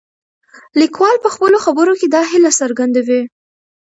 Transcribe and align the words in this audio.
لیکوال 0.79 1.15
په 1.23 1.29
خپلو 1.35 1.57
خبرو 1.65 1.93
کې 1.99 2.07
دا 2.15 2.21
هیله 2.31 2.51
څرګندوي. 2.59 3.21